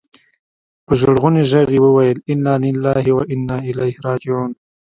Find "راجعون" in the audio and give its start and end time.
4.07-4.51